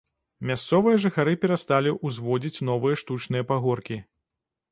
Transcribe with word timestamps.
Мясцовыя 0.51 0.95
жыхары 1.03 1.33
перасталі 1.43 1.93
ўзводзіць 2.07 2.63
новыя 2.71 2.99
штучныя 3.01 3.43
пагоркі. 3.53 4.01